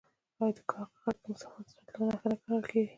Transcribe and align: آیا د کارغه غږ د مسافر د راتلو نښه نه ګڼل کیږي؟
آیا 0.41 0.53
د 0.57 0.59
کارغه 0.71 0.97
غږ 1.03 1.17
د 1.23 1.25
مسافر 1.33 1.63
د 1.67 1.71
راتلو 1.87 2.03
نښه 2.09 2.27
نه 2.29 2.35
ګڼل 2.43 2.63
کیږي؟ 2.69 2.89